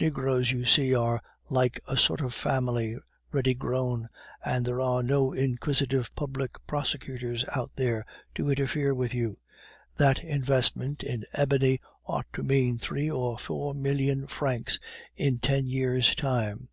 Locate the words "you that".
9.12-10.24